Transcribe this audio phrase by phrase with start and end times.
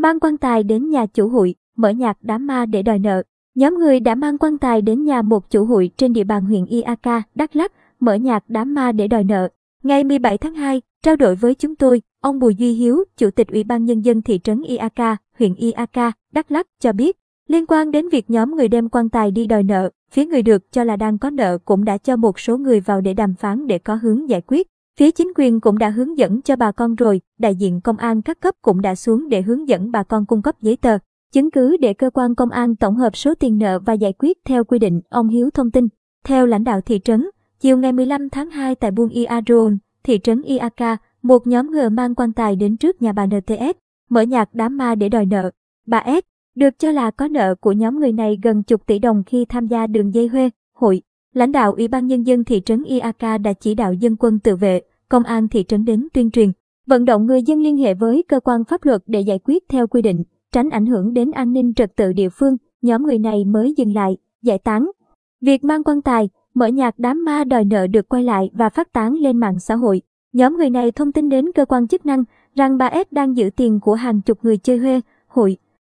[0.00, 3.22] Mang quan tài đến nhà chủ hụi, mở nhạc đám ma để đòi nợ.
[3.54, 6.66] Nhóm người đã mang quan tài đến nhà một chủ hụi trên địa bàn huyện
[6.66, 7.00] Iak,
[7.34, 9.48] Đắk Lắk, mở nhạc đám ma để đòi nợ.
[9.82, 13.48] Ngày 17 tháng 2, trao đổi với chúng tôi, ông Bùi Duy Hiếu, Chủ tịch
[13.48, 17.18] Ủy ban Nhân dân thị trấn Iak, huyện Iak, Đắk Lắk cho biết,
[17.48, 20.72] liên quan đến việc nhóm người đem quan tài đi đòi nợ, phía người được
[20.72, 23.66] cho là đang có nợ cũng đã cho một số người vào để đàm phán
[23.66, 24.68] để có hướng giải quyết.
[24.98, 28.22] Phía chính quyền cũng đã hướng dẫn cho bà con rồi, đại diện công an
[28.22, 30.98] các cấp cũng đã xuống để hướng dẫn bà con cung cấp giấy tờ,
[31.32, 34.38] chứng cứ để cơ quan công an tổng hợp số tiền nợ và giải quyết
[34.44, 35.88] theo quy định, ông Hiếu thông tin.
[36.24, 40.42] Theo lãnh đạo thị trấn, chiều ngày 15 tháng 2 tại Buôn Iaron, thị trấn
[40.42, 43.78] Iaka, một nhóm người mang quan tài đến trước nhà bà NTS,
[44.10, 45.50] mở nhạc đám ma để đòi nợ.
[45.86, 49.22] Bà S, được cho là có nợ của nhóm người này gần chục tỷ đồng
[49.26, 51.02] khi tham gia đường dây huê, hội.
[51.38, 54.56] Lãnh đạo Ủy ban Nhân dân thị trấn iak đã chỉ đạo dân quân tự
[54.56, 56.52] vệ, công an thị trấn đến tuyên truyền,
[56.86, 59.86] vận động người dân liên hệ với cơ quan pháp luật để giải quyết theo
[59.86, 63.44] quy định, tránh ảnh hưởng đến an ninh trật tự địa phương, nhóm người này
[63.44, 64.90] mới dừng lại, giải tán.
[65.40, 68.92] Việc mang quan tài, mở nhạc đám ma đòi nợ được quay lại và phát
[68.92, 70.02] tán lên mạng xã hội.
[70.32, 72.24] Nhóm người này thông tin đến cơ quan chức năng
[72.56, 75.56] rằng bà S đang giữ tiền của hàng chục người chơi huê, hội,